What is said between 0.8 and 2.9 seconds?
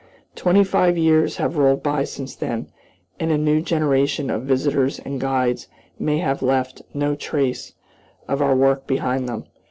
years have rolled by since then,